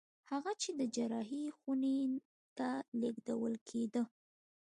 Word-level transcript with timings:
هغه 0.31 0.51
چې 0.61 0.69
د 0.79 0.81
جراحي 0.95 1.43
خونې 1.57 1.97
ته 2.57 2.69
لېږدول 3.01 3.53
کېده 3.67 4.01